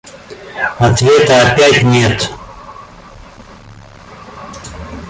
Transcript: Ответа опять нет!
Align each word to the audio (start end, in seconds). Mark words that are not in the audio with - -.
Ответа 0.79 1.51
опять 1.51 1.83
нет! 1.83 2.31